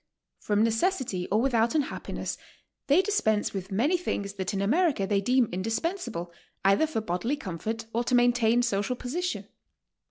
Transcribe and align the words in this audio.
From 0.39 0.63
necessity 0.63 1.27
or 1.31 1.39
without 1.39 1.75
unhappiness 1.75 2.35
they 2.87 3.03
dispense 3.03 3.53
with 3.53 3.71
many 3.71 3.97
things 3.97 4.33
that 4.33 4.51
in 4.51 4.59
America 4.59 5.05
they 5.05 5.21
deem 5.21 5.47
indispensable 5.51 6.33
either 6.65 6.87
for 6.87 7.01
bodily 7.01 7.35
comfort 7.37 7.85
or 7.93 8.03
to 8.05 8.15
maintain 8.15 8.63
social 8.63 8.95
position. 8.95 9.47